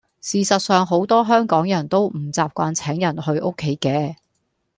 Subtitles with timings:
[0.19, 4.15] 事實上好多香港人都唔習慣請人去屋企嘅